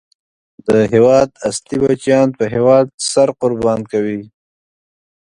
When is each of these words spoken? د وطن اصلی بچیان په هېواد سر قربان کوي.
د 0.65 0.67
وطن 1.07 1.35
اصلی 1.47 1.77
بچیان 1.83 2.27
په 2.37 2.45
هېواد 2.53 2.85
سر 3.11 3.29
قربان 3.41 3.79
کوي. 3.91 4.21